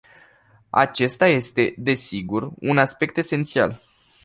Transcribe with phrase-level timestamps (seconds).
[0.71, 3.81] Acesta este, desigur, un aspect esențial.